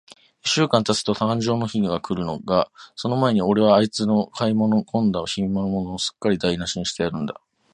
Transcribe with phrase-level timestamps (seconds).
[0.41, 7.39] 一週間たつとかんじょうの日が来るが、その前に、おれはあいつの買い込んだ品物を、すっかりだいなしにしてやるんだ。